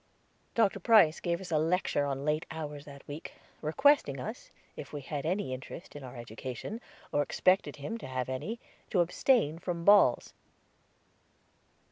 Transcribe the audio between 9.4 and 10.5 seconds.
from balls.